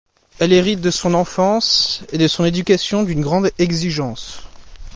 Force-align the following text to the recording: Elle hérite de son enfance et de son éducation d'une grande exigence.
Elle 0.39 0.51
hérite 0.51 0.81
de 0.81 0.89
son 0.89 1.13
enfance 1.13 2.01
et 2.11 2.17
de 2.17 2.27
son 2.27 2.43
éducation 2.43 3.03
d'une 3.03 3.21
grande 3.21 3.51
exigence. 3.59 4.47